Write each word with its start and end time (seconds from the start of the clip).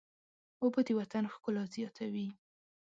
اوبه 0.63 0.81
د 0.87 0.89
وطن 0.99 1.23
ښکلا 1.33 1.63
زیاتوي. 1.75 2.27